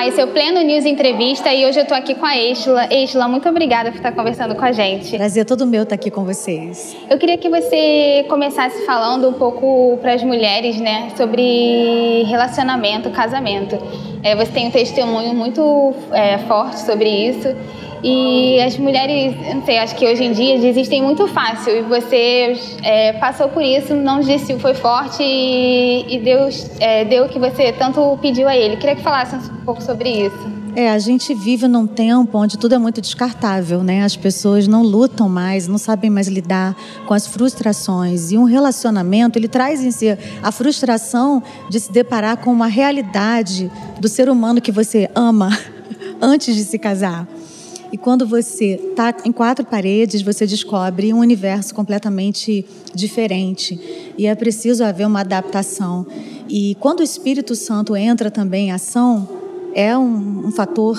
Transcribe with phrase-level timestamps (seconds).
[0.00, 2.86] Olá, esse é o Pleno News Entrevista e hoje eu estou aqui com a Estela.
[2.90, 5.14] Estela, muito obrigada por estar conversando com a gente.
[5.14, 6.96] Prazer todo meu estar aqui com vocês.
[7.10, 13.76] Eu queria que você começasse falando um pouco para as mulheres, né, sobre relacionamento, casamento.
[14.22, 17.54] É, você tem um testemunho muito é, forte sobre isso
[18.02, 21.76] e as mulheres, não sei, acho que hoje em dia desistem muito fácil.
[21.76, 27.26] E você é, passou por isso, não desistiu, foi forte e, e Deus é, deu
[27.26, 28.76] o que você tanto pediu a Ele.
[28.76, 30.60] Queria que falasse um pouco sobre isso.
[30.76, 34.04] É, a gente vive num tempo onde tudo é muito descartável, né?
[34.04, 36.76] As pessoas não lutam mais, não sabem mais lidar
[37.06, 38.30] com as frustrações.
[38.30, 43.70] E um relacionamento, ele traz em si a frustração de se deparar com uma realidade
[43.98, 45.50] do ser humano que você ama
[46.22, 47.26] antes de se casar.
[47.92, 54.12] E quando você está em quatro paredes, você descobre um universo completamente diferente.
[54.16, 56.06] E é preciso haver uma adaptação.
[56.48, 59.28] E quando o Espírito Santo entra também em ação,
[59.74, 60.98] é um, um fator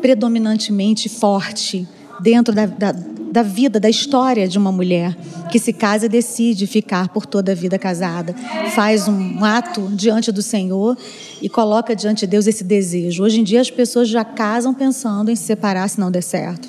[0.00, 1.86] predominantemente forte
[2.20, 2.92] dentro da, da,
[3.34, 5.16] da vida, da história de uma mulher
[5.50, 8.32] que se casa e decide ficar por toda a vida casada.
[8.76, 10.96] Faz um ato diante do Senhor
[11.42, 13.24] e coloca diante de Deus esse desejo.
[13.24, 16.68] Hoje em dia as pessoas já casam pensando em se separar se não der certo.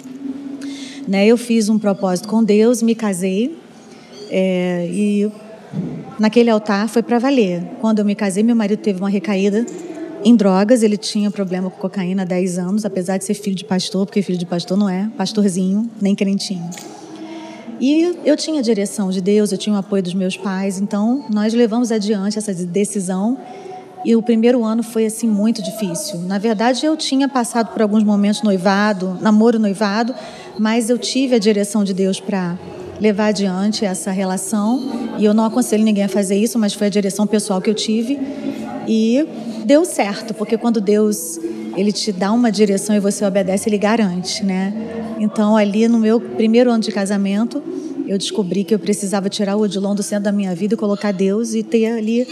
[1.07, 1.27] Né?
[1.27, 3.55] Eu fiz um propósito com Deus, me casei
[4.31, 5.31] é, e
[6.17, 7.61] naquele altar foi para valer.
[7.79, 9.63] Quando eu me casei, meu marido teve uma recaída
[10.25, 13.63] em drogas, ele tinha problema com cocaína há 10 anos, apesar de ser filho de
[13.63, 16.67] pastor, porque filho de pastor não é pastorzinho, nem crentinho.
[17.79, 21.25] E eu tinha a direção de Deus, eu tinha o apoio dos meus pais, então
[21.31, 23.37] nós levamos adiante essa decisão.
[24.03, 26.19] E o primeiro ano foi assim muito difícil.
[26.21, 30.15] Na verdade, eu tinha passado por alguns momentos noivado, namoro noivado,
[30.57, 32.57] mas eu tive a direção de Deus para
[32.99, 35.17] levar adiante essa relação.
[35.19, 37.75] E eu não aconselho ninguém a fazer isso, mas foi a direção pessoal que eu
[37.75, 38.19] tive.
[38.87, 39.27] E
[39.65, 41.39] deu certo, porque quando Deus
[41.75, 44.73] ele te dá uma direção e você obedece, ele garante, né?
[45.19, 47.61] Então, ali no meu primeiro ano de casamento,
[48.07, 51.11] eu descobri que eu precisava tirar o Odilon do centro da minha vida e colocar
[51.11, 52.27] Deus e ter ali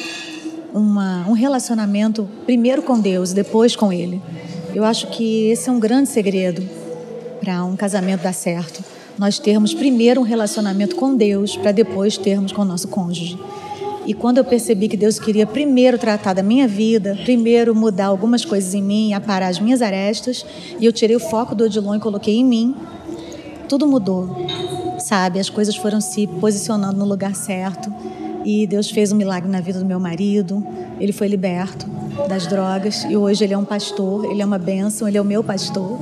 [0.73, 4.21] uma, um relacionamento primeiro com Deus, depois com Ele.
[4.73, 6.63] Eu acho que esse é um grande segredo
[7.39, 8.83] para um casamento dar certo.
[9.17, 13.37] Nós termos primeiro um relacionamento com Deus para depois termos com o nosso cônjuge.
[14.05, 18.43] E quando eu percebi que Deus queria primeiro tratar da minha vida, primeiro mudar algumas
[18.43, 20.45] coisas em mim, aparar as minhas arestas,
[20.79, 22.75] e eu tirei o foco do Odilon e coloquei em mim,
[23.69, 24.45] tudo mudou,
[24.99, 25.39] sabe?
[25.39, 27.91] As coisas foram se posicionando no lugar certo.
[28.45, 30.65] E Deus fez um milagre na vida do meu marido.
[30.99, 31.89] Ele foi liberto
[32.27, 35.25] das drogas e hoje ele é um pastor, ele é uma bênção, ele é o
[35.25, 35.97] meu pastor.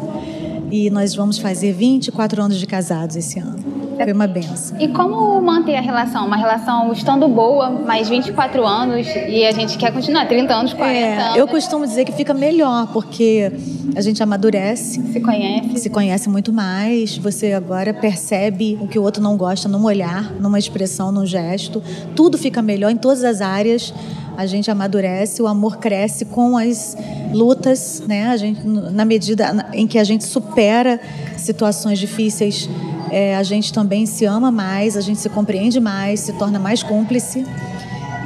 [0.72, 3.70] E nós vamos fazer 24 anos de casados esse ano.
[4.03, 4.79] Foi uma benção.
[4.79, 6.25] E como manter a relação?
[6.25, 10.97] Uma relação estando boa, mais 24 anos, e a gente quer continuar, 30 anos, 40
[10.97, 11.38] é, anos.
[11.38, 13.51] Eu costumo dizer que fica melhor, porque
[13.95, 15.01] a gente amadurece.
[15.11, 15.78] Se conhece.
[15.78, 17.17] Se conhece muito mais.
[17.17, 21.81] Você agora percebe o que o outro não gosta num olhar, numa expressão, num gesto.
[22.16, 23.94] Tudo fica melhor em todas as áreas.
[24.38, 26.95] A gente amadurece, o amor cresce com as
[27.34, 28.28] lutas, né?
[28.28, 31.00] A gente, na medida em que a gente supera
[31.38, 32.69] situações difíceis
[33.11, 36.81] é, a gente também se ama mais, a gente se compreende mais, se torna mais
[36.81, 37.45] cúmplice.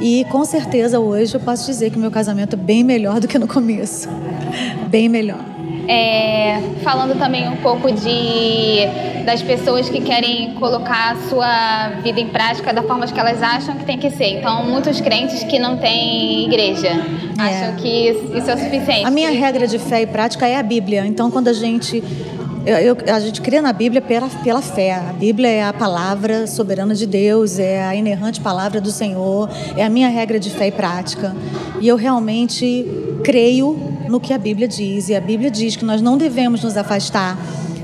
[0.00, 3.38] E com certeza hoje eu posso dizer que meu casamento é bem melhor do que
[3.38, 4.08] no começo.
[4.88, 5.40] Bem melhor.
[5.88, 8.86] É, falando também um pouco de
[9.24, 13.74] das pessoas que querem colocar a sua vida em prática da forma que elas acham
[13.74, 14.38] que tem que ser.
[14.38, 17.42] Então, muitos crentes que não têm igreja é.
[17.42, 19.04] acham que isso é o suficiente.
[19.04, 21.04] A minha regra de fé e prática é a Bíblia.
[21.04, 22.02] Então, quando a gente
[22.66, 24.92] eu, eu, a gente crê na Bíblia pela, pela fé.
[24.94, 29.84] A Bíblia é a palavra soberana de Deus, é a inerrante palavra do Senhor, é
[29.84, 31.34] a minha regra de fé e prática.
[31.80, 32.84] E eu realmente
[33.22, 33.78] creio
[34.08, 35.08] no que a Bíblia diz.
[35.08, 37.38] E a Bíblia diz que nós não devemos nos afastar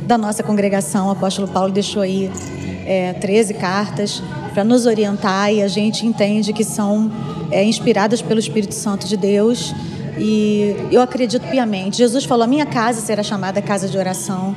[0.04, 1.06] da nossa congregação.
[1.06, 2.28] O apóstolo Paulo deixou aí
[2.84, 4.20] é, 13 cartas
[4.52, 7.08] para nos orientar e a gente entende que são
[7.52, 9.72] é, inspiradas pelo Espírito Santo de Deus
[10.24, 11.96] e eu acredito piamente.
[11.98, 14.54] Jesus falou: a minha casa será chamada casa de oração.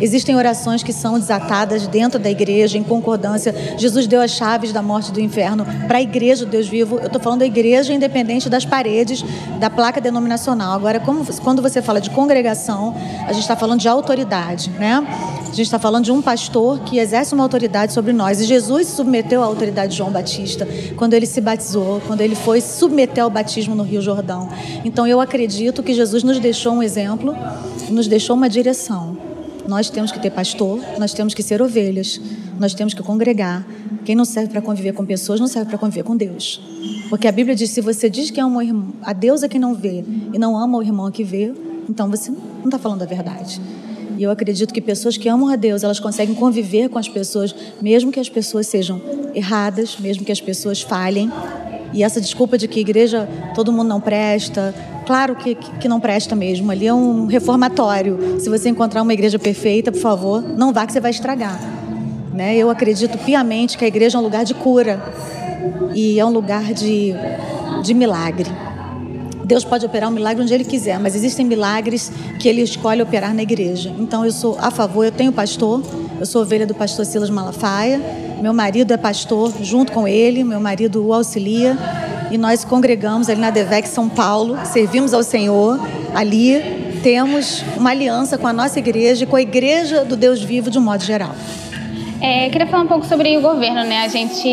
[0.00, 3.52] Existem orações que são desatadas dentro da igreja, em concordância.
[3.76, 6.98] Jesus deu as chaves da morte do inferno para a igreja do Deus vivo.
[6.98, 9.24] Eu estou falando da igreja independente das paredes
[9.58, 10.72] da placa denominacional.
[10.72, 12.94] Agora, como, quando você fala de congregação,
[13.26, 15.04] a gente está falando de autoridade, né?
[15.48, 18.40] A gente está falando de um pastor que exerce uma autoridade sobre nós.
[18.40, 22.34] E Jesus se submeteu à autoridade de João Batista quando ele se batizou, quando ele
[22.34, 24.48] foi submeter ao batismo no Rio Jordão.
[24.84, 27.34] Então eu acredito que Jesus nos deixou um exemplo,
[27.90, 29.16] nos deixou uma direção.
[29.66, 32.20] Nós temos que ter pastor, nós temos que ser ovelhas,
[32.58, 33.66] nós temos que congregar.
[34.04, 36.60] Quem não serve para conviver com pessoas não serve para conviver com Deus.
[37.08, 38.60] Porque a Bíblia diz: se você diz que ama
[39.02, 41.52] a Deus é quem não vê e não ama o irmão que vê,
[41.88, 43.60] então você não está falando a verdade.
[44.16, 47.54] E eu acredito que pessoas que amam a Deus, elas conseguem conviver com as pessoas,
[47.80, 49.00] mesmo que as pessoas sejam
[49.34, 51.30] erradas, mesmo que as pessoas falhem.
[51.92, 54.74] E essa desculpa de que igreja todo mundo não presta,
[55.06, 56.70] claro que, que não presta mesmo.
[56.70, 58.40] Ali é um reformatório.
[58.40, 61.58] Se você encontrar uma igreja perfeita, por favor, não vá que você vai estragar.
[62.32, 62.56] Né?
[62.56, 65.02] Eu acredito piamente que a igreja é um lugar de cura
[65.94, 67.14] e é um lugar de,
[67.82, 68.50] de milagre.
[69.48, 73.32] Deus pode operar um milagre onde Ele quiser, mas existem milagres que Ele escolhe operar
[73.34, 73.90] na igreja.
[73.98, 75.82] Então eu sou a favor, eu tenho pastor,
[76.20, 77.98] eu sou ovelha do pastor Silas Malafaia,
[78.42, 81.78] meu marido é pastor junto com ele, meu marido o auxilia,
[82.30, 85.80] e nós congregamos ali na Devec São Paulo, servimos ao Senhor
[86.14, 90.70] ali, temos uma aliança com a nossa igreja e com a igreja do Deus vivo
[90.70, 91.34] de um modo geral.
[92.20, 94.02] É, queria falar um pouco sobre o governo, né?
[94.04, 94.48] A gente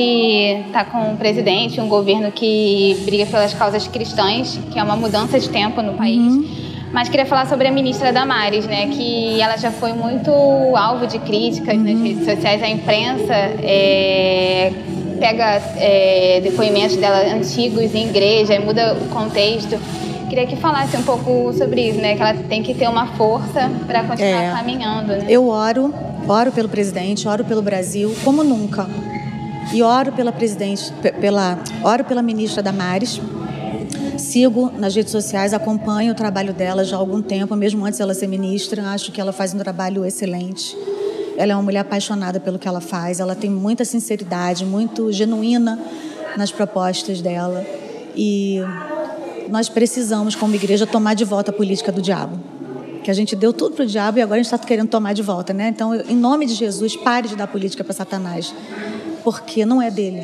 [0.68, 5.40] está com um presidente, um governo que briga pelas causas cristãs, que é uma mudança
[5.40, 6.34] de tempo no país.
[6.34, 6.48] Uhum.
[6.94, 8.88] Mas queria falar sobre a ministra Damares, né?
[8.88, 10.32] Que ela já foi muito
[10.76, 11.84] alvo de críticas uhum.
[11.84, 12.62] nas redes sociais.
[12.62, 14.72] A imprensa é,
[15.20, 19.80] pega é, depoimentos dela antigos em igreja e muda o contexto.
[20.30, 22.16] Queria que falasse um pouco sobre isso, né?
[22.16, 25.08] Que ela tem que ter uma força para continuar é, caminhando.
[25.14, 25.26] Né?
[25.30, 25.94] Eu oro
[26.28, 28.88] Oro pelo presidente, oro pelo Brasil, como nunca.
[29.72, 30.92] E oro pela presidente,
[31.22, 33.22] pela, oro pela ministra Damares.
[34.18, 38.16] Sigo nas redes sociais, acompanho o trabalho dela já há algum tempo, mesmo antes dela
[38.16, 38.90] ser ministra.
[38.90, 40.76] Acho que ela faz um trabalho excelente.
[41.38, 43.20] Ela é uma mulher apaixonada pelo que ela faz.
[43.20, 45.80] Ela tem muita sinceridade, muito genuína
[46.36, 47.64] nas propostas dela.
[48.16, 48.64] E
[49.50, 52.40] nós precisamos, como igreja, tomar de volta a política do diabo
[53.06, 55.14] que a gente deu tudo para o diabo e agora a gente está querendo tomar
[55.14, 55.68] de volta, né?
[55.68, 58.52] Então, em nome de Jesus, pare de dar política para Satanás,
[59.24, 60.22] porque não é dele.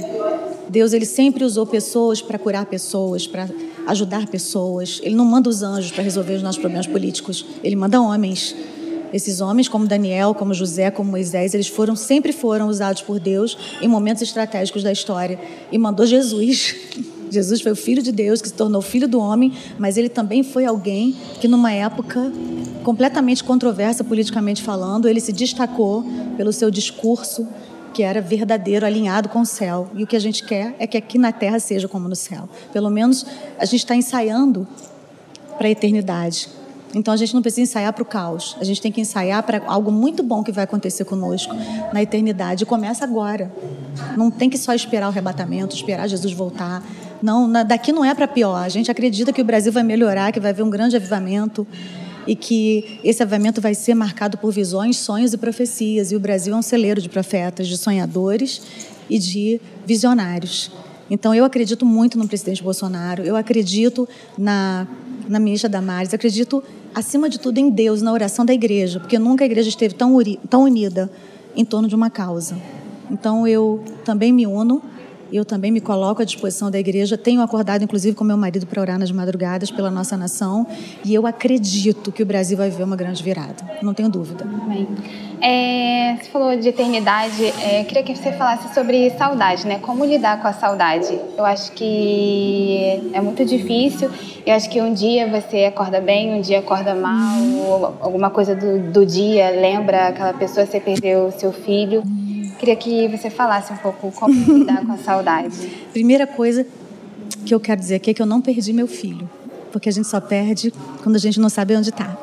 [0.67, 3.47] Deus ele sempre usou pessoas para curar pessoas, para
[3.85, 4.99] ajudar pessoas.
[5.03, 7.45] Ele não manda os anjos para resolver os nossos problemas políticos.
[7.63, 8.55] Ele manda homens.
[9.13, 13.55] Esses homens, como Daniel, como José, como Moisés, eles foram sempre foram usados por Deus
[13.79, 15.39] em momentos estratégicos da história.
[15.71, 16.75] E mandou Jesus
[17.31, 20.43] Jesus foi o Filho de Deus que se tornou filho do homem, mas ele também
[20.43, 22.31] foi alguém que, numa época
[22.83, 26.03] completamente controversa politicamente falando, ele se destacou
[26.35, 27.47] pelo seu discurso
[27.93, 29.89] que era verdadeiro, alinhado com o céu.
[29.95, 32.47] E o que a gente quer é que aqui na terra seja como no céu.
[32.71, 33.25] Pelo menos
[33.57, 34.67] a gente está ensaiando
[35.57, 36.49] para a eternidade.
[36.93, 39.61] Então a gente não precisa ensaiar para o caos, a gente tem que ensaiar para
[39.65, 41.55] algo muito bom que vai acontecer conosco
[41.93, 42.63] na eternidade.
[42.63, 43.51] E começa agora.
[44.17, 46.83] Não tem que só esperar o arrebatamento, esperar Jesus voltar.
[47.21, 48.63] Não, daqui não é para pior.
[48.63, 51.67] A gente acredita que o Brasil vai melhorar, que vai haver um grande avivamento
[52.27, 56.11] e que esse avivamento vai ser marcado por visões, sonhos e profecias.
[56.11, 58.61] E o Brasil é um celeiro de profetas, de sonhadores
[59.09, 60.71] e de visionários.
[61.09, 64.07] Então, eu acredito muito no presidente Bolsonaro, eu acredito
[64.37, 64.87] na,
[65.27, 66.63] na ministra Damares, acredito,
[66.95, 70.17] acima de tudo, em Deus, na oração da igreja, porque nunca a igreja esteve tão,
[70.49, 71.11] tão unida
[71.53, 72.57] em torno de uma causa.
[73.09, 74.81] Então, eu também me uno
[75.31, 77.17] eu também me coloco à disposição da igreja.
[77.17, 80.67] Tenho acordado, inclusive, com meu marido para orar nas madrugadas pela nossa nação.
[81.05, 83.63] E eu acredito que o Brasil vai ver uma grande virada.
[83.81, 84.45] Não tenho dúvida.
[85.41, 87.45] É, você falou de eternidade.
[87.63, 89.79] É, queria que você falasse sobre saudade, né?
[89.79, 91.17] Como lidar com a saudade?
[91.37, 94.09] Eu acho que é muito difícil.
[94.45, 97.95] Eu acho que um dia você acorda bem, um dia acorda mal.
[98.01, 102.03] Alguma coisa do, do dia lembra aquela pessoa você perdeu seu filho.
[102.61, 105.67] Queria que você falasse um pouco como lidar com a saudade.
[105.91, 106.63] Primeira coisa
[107.43, 109.27] que eu quero dizer aqui é que eu não perdi meu filho,
[109.71, 112.15] porque a gente só perde quando a gente não sabe onde está.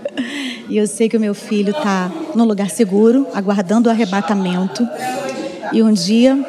[0.70, 4.88] e eu sei que o meu filho está no lugar seguro, aguardando o arrebatamento.
[5.70, 6.42] E um dia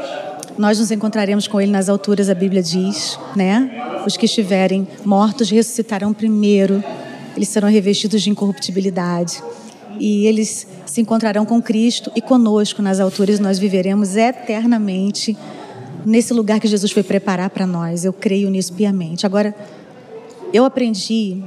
[0.57, 3.99] nós nos encontraremos com ele nas alturas, a Bíblia diz, né?
[4.07, 6.81] Os que estiverem mortos ressuscitarão primeiro,
[7.35, 9.43] eles serão revestidos de incorruptibilidade
[9.99, 15.37] e eles se encontrarão com Cristo e conosco nas alturas nós viveremos eternamente
[16.05, 18.05] nesse lugar que Jesus foi preparar para nós.
[18.05, 19.25] Eu creio nisso piamente.
[19.25, 19.55] Agora,
[20.53, 21.43] eu aprendi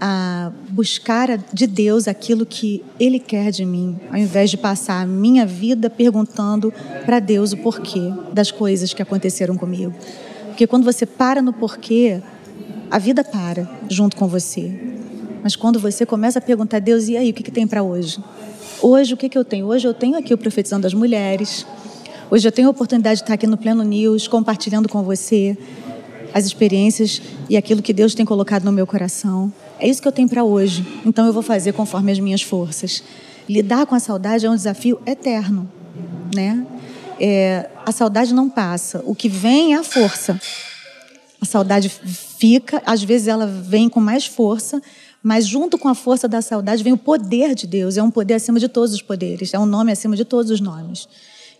[0.00, 5.06] a buscar de Deus aquilo que Ele quer de mim, ao invés de passar a
[5.06, 6.72] minha vida perguntando
[7.04, 9.94] para Deus o porquê das coisas que aconteceram comigo.
[10.46, 12.20] Porque quando você para no porquê,
[12.90, 14.93] a vida para junto com você.
[15.44, 17.82] Mas quando você começa a perguntar a Deus, e aí, o que, que tem para
[17.82, 18.18] hoje?
[18.80, 19.66] Hoje, o que, que eu tenho?
[19.66, 21.66] Hoje eu tenho aqui o Profetizando das Mulheres.
[22.30, 25.54] Hoje eu tenho a oportunidade de estar aqui no Pleno News, compartilhando com você
[26.32, 29.52] as experiências e aquilo que Deus tem colocado no meu coração.
[29.78, 30.82] É isso que eu tenho para hoje.
[31.04, 33.04] Então eu vou fazer conforme as minhas forças.
[33.46, 35.70] Lidar com a saudade é um desafio eterno,
[36.34, 36.66] né?
[37.20, 39.02] É, a saudade não passa.
[39.04, 40.40] O que vem é a força.
[41.38, 44.80] A saudade fica, às vezes ela vem com mais força,
[45.24, 47.96] Mas junto com a força da saudade vem o poder de Deus.
[47.96, 49.54] É um poder acima de todos os poderes.
[49.54, 51.08] É um nome acima de todos os nomes.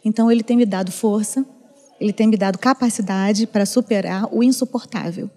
[0.04, 1.46] Então ele tem me dado força,
[1.98, 5.30] ele tem me dado capacidade para superar o insuportável.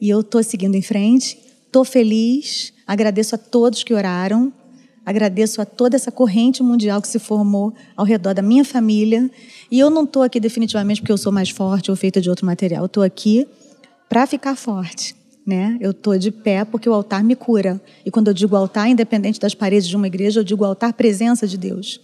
[0.00, 4.50] E eu estou seguindo em frente, estou feliz, agradeço a todos que oraram,
[5.04, 9.30] agradeço a toda essa corrente mundial que se formou ao redor da minha família.
[9.70, 12.46] E eu não estou aqui definitivamente porque eu sou mais forte ou feita de outro
[12.46, 13.46] material, estou aqui
[14.08, 15.17] para ficar forte.
[15.48, 15.78] Né?
[15.80, 17.80] Eu estou de pé porque o altar me cura.
[18.04, 21.46] E quando eu digo altar, independente das paredes de uma igreja, eu digo altar presença
[21.46, 21.98] de Deus.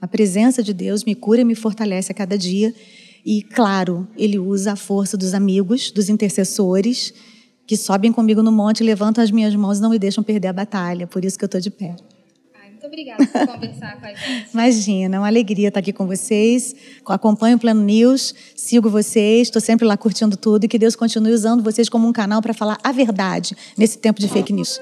[0.00, 2.74] A presença de Deus me cura e me fortalece a cada dia.
[3.24, 7.14] E, claro, ele usa a força dos amigos, dos intercessores,
[7.68, 10.52] que sobem comigo no monte, levantam as minhas mãos e não me deixam perder a
[10.52, 11.06] batalha.
[11.06, 11.94] Por isso que eu estou de pé.
[12.82, 14.48] Muito obrigada por conversar com a gente.
[14.52, 16.74] Imagina, uma alegria estar aqui com vocês.
[17.06, 21.32] Acompanho o Plano News, sigo vocês, estou sempre lá curtindo tudo e que Deus continue
[21.32, 24.80] usando vocês como um canal para falar a verdade nesse tempo de fake news.